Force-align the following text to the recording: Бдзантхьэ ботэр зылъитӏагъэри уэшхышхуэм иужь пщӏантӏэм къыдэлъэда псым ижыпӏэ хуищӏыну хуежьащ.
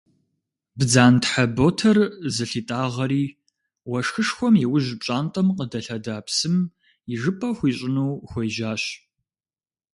Бдзантхьэ 0.77 1.43
ботэр 1.55 1.97
зылъитӏагъэри 2.33 3.25
уэшхышхуэм 3.89 4.55
иужь 4.63 4.89
пщӏантӏэм 4.99 5.47
къыдэлъэда 5.57 6.15
псым 6.27 6.55
ижыпӏэ 7.13 7.49
хуищӏыну 7.57 8.11
хуежьащ. 8.29 8.83